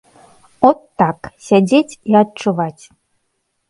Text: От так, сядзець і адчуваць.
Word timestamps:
От 0.69 0.79
так, 1.03 1.19
сядзець 1.51 1.97
і 2.09 2.21
адчуваць. 2.25 2.85